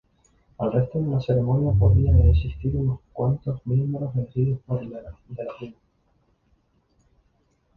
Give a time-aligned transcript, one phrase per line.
[0.57, 5.75] Al resto de la ceremonia podían asistir unos cuantos miembros elegidos de la tribu.